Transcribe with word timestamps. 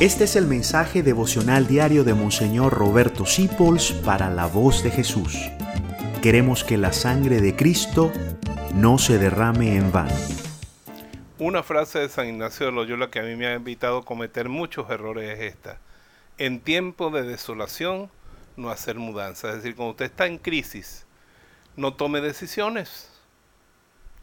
Este 0.00 0.24
es 0.24 0.36
el 0.36 0.46
mensaje 0.46 1.02
devocional 1.02 1.66
diario 1.66 2.04
de 2.04 2.14
Monseñor 2.14 2.72
Roberto 2.72 3.26
Sipols 3.26 3.90
para 3.90 4.30
la 4.30 4.46
voz 4.46 4.84
de 4.84 4.92
Jesús. 4.92 5.36
Queremos 6.22 6.62
que 6.62 6.76
la 6.76 6.92
sangre 6.92 7.40
de 7.40 7.56
Cristo 7.56 8.12
no 8.74 8.98
se 8.98 9.18
derrame 9.18 9.74
en 9.74 9.90
vano. 9.90 10.14
Una 11.40 11.64
frase 11.64 11.98
de 11.98 12.08
San 12.08 12.28
Ignacio 12.28 12.66
de 12.66 12.72
Loyola 12.72 13.10
que 13.10 13.18
a 13.18 13.24
mí 13.24 13.34
me 13.34 13.48
ha 13.48 13.56
invitado 13.56 13.98
a 13.98 14.04
cometer 14.04 14.48
muchos 14.48 14.88
errores 14.88 15.36
es 15.36 15.52
esta. 15.52 15.80
En 16.38 16.60
tiempo 16.60 17.10
de 17.10 17.24
desolación, 17.24 18.08
no 18.56 18.70
hacer 18.70 18.98
mudanzas. 19.00 19.50
Es 19.50 19.62
decir, 19.64 19.74
cuando 19.74 19.90
usted 19.90 20.04
está 20.04 20.26
en 20.26 20.38
crisis, 20.38 21.08
no 21.74 21.94
tome 21.94 22.20
decisiones. 22.20 23.10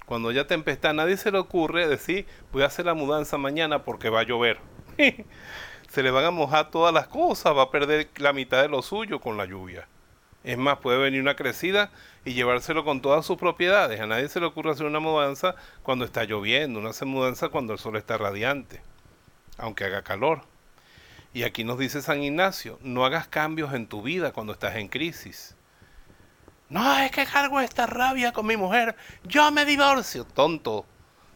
Cuando 0.05 0.29
haya 0.29 0.47
tempestad, 0.47 0.93
nadie 0.93 1.17
se 1.17 1.33
le 1.33 1.37
ocurre 1.37 1.85
decir, 1.89 2.27
voy 2.53 2.63
a 2.63 2.67
hacer 2.67 2.85
la 2.85 2.93
mudanza 2.93 3.37
mañana 3.37 3.83
porque 3.83 4.09
va 4.09 4.21
a 4.21 4.23
llover. 4.23 4.57
se 5.89 6.03
le 6.03 6.11
van 6.11 6.25
a 6.25 6.31
mojar 6.31 6.71
todas 6.71 6.93
las 6.93 7.07
cosas, 7.07 7.55
va 7.55 7.63
a 7.63 7.71
perder 7.71 8.09
la 8.17 8.33
mitad 8.33 8.61
de 8.61 8.69
lo 8.69 8.81
suyo 8.81 9.19
con 9.19 9.37
la 9.37 9.45
lluvia. 9.45 9.87
Es 10.43 10.57
más, 10.57 10.77
puede 10.77 10.99
venir 10.99 11.21
una 11.21 11.35
crecida 11.35 11.89
y 12.23 12.33
llevárselo 12.33 12.85
con 12.85 13.01
todas 13.01 13.25
sus 13.25 13.37
propiedades. 13.37 13.99
A 13.99 14.05
nadie 14.05 14.27
se 14.27 14.39
le 14.39 14.45
ocurre 14.45 14.71
hacer 14.71 14.85
una 14.85 14.99
mudanza 14.99 15.55
cuando 15.81 16.05
está 16.05 16.23
lloviendo, 16.23 16.79
una 16.79 16.91
mudanza 17.05 17.49
cuando 17.49 17.73
el 17.73 17.79
sol 17.79 17.95
está 17.95 18.17
radiante, 18.17 18.81
aunque 19.57 19.85
haga 19.85 20.03
calor. 20.03 20.41
Y 21.33 21.43
aquí 21.43 21.63
nos 21.63 21.79
dice 21.79 22.01
San 22.01 22.21
Ignacio, 22.21 22.77
no 22.81 23.05
hagas 23.05 23.27
cambios 23.27 23.73
en 23.73 23.87
tu 23.87 24.03
vida 24.03 24.31
cuando 24.31 24.53
estás 24.53 24.75
en 24.75 24.87
crisis. 24.87 25.55
No, 26.69 26.97
es 26.99 27.11
que 27.11 27.25
cargo 27.25 27.59
esta 27.59 27.87
rabia 27.87 28.31
con 28.31 28.45
mi 28.45 28.55
mujer, 28.55 28.95
yo 29.23 29.51
me 29.51 29.65
divorcio. 29.65 30.25
Tonto, 30.25 30.85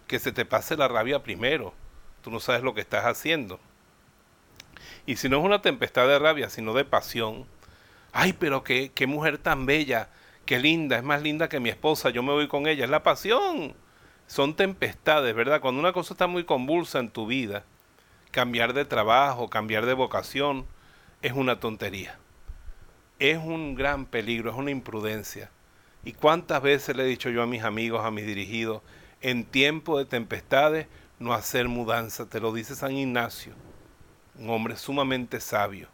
que 0.07 0.19
se 0.19 0.31
te 0.31 0.45
pase 0.45 0.77
la 0.77 0.87
rabia 0.87 1.21
primero. 1.21 1.73
Tú 2.21 2.31
no 2.31 2.39
sabes 2.39 2.63
lo 2.63 2.73
que 2.73 2.81
estás 2.81 3.05
haciendo. 3.05 3.59
Y 5.05 5.15
si 5.15 5.29
no 5.29 5.39
es 5.39 5.45
una 5.45 5.61
tempestad 5.61 6.07
de 6.07 6.19
rabia, 6.19 6.49
sino 6.49 6.73
de 6.73 6.85
pasión, 6.85 7.45
ay, 8.11 8.33
pero 8.33 8.63
qué, 8.63 8.91
mujer 9.07 9.37
tan 9.37 9.65
bella, 9.65 10.09
qué 10.45 10.59
linda, 10.59 10.97
es 10.97 11.03
más 11.03 11.21
linda 11.21 11.49
que 11.49 11.59
mi 11.59 11.69
esposa, 11.69 12.09
yo 12.09 12.23
me 12.23 12.33
voy 12.33 12.47
con 12.47 12.67
ella, 12.67 12.85
es 12.85 12.89
la 12.91 13.03
pasión. 13.03 13.73
Son 14.27 14.55
tempestades, 14.55 15.33
¿verdad? 15.33 15.61
Cuando 15.61 15.79
una 15.79 15.93
cosa 15.93 16.13
está 16.13 16.27
muy 16.27 16.43
convulsa 16.43 16.99
en 16.99 17.09
tu 17.09 17.25
vida, 17.25 17.63
cambiar 18.31 18.73
de 18.73 18.85
trabajo, 18.85 19.49
cambiar 19.49 19.85
de 19.85 19.93
vocación, 19.93 20.65
es 21.21 21.33
una 21.33 21.59
tontería. 21.59 22.19
Es 23.17 23.37
un 23.37 23.75
gran 23.75 24.05
peligro, 24.05 24.51
es 24.51 24.57
una 24.57 24.71
imprudencia. 24.71 25.49
¿Y 26.03 26.13
cuántas 26.13 26.61
veces 26.61 26.95
le 26.95 27.03
he 27.03 27.07
dicho 27.07 27.29
yo 27.29 27.41
a 27.41 27.47
mis 27.47 27.63
amigos, 27.63 28.05
a 28.05 28.11
mis 28.11 28.25
dirigidos, 28.25 28.81
en 29.21 29.43
tiempo 29.43 29.97
de 29.97 30.05
tempestades, 30.05 30.87
no 31.19 31.33
hacer 31.33 31.67
mudanza? 31.67 32.27
Te 32.27 32.39
lo 32.39 32.53
dice 32.53 32.75
San 32.75 32.93
Ignacio, 32.93 33.53
un 34.37 34.49
hombre 34.49 34.77
sumamente 34.77 35.39
sabio. 35.39 35.87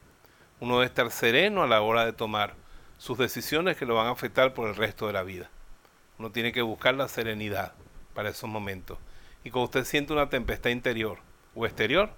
Uno 0.59 0.75
debe 0.75 0.85
estar 0.85 1.11
sereno 1.11 1.63
a 1.63 1.67
la 1.67 1.81
hora 1.81 2.05
de 2.05 2.13
tomar 2.13 2.53
sus 2.97 3.17
decisiones 3.17 3.75
que 3.75 3.85
lo 3.85 3.95
van 3.95 4.07
a 4.07 4.11
afectar 4.11 4.53
por 4.53 4.69
el 4.69 4.75
resto 4.75 5.07
de 5.07 5.13
la 5.13 5.23
vida. 5.23 5.49
Uno 6.17 6.31
tiene 6.31 6.53
que 6.53 6.61
buscar 6.61 6.95
la 6.95 7.07
serenidad 7.07 7.73
para 8.13 8.29
esos 8.29 8.49
momentos. 8.49 8.97
Y 9.43 9.51
cuando 9.51 9.65
usted 9.65 9.83
siente 9.83 10.13
una 10.13 10.29
tempestad 10.29 10.69
interior 10.69 11.19
o 11.53 11.65
exterior, 11.65 12.11